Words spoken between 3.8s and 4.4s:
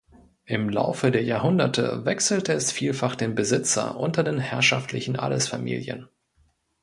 unter den